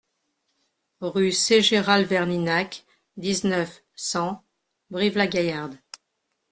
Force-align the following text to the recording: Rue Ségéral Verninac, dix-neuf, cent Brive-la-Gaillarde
Rue 1.01 1.31
Ségéral 1.31 2.05
Verninac, 2.05 2.87
dix-neuf, 3.17 3.83
cent 3.93 4.43
Brive-la-Gaillarde 4.89 5.77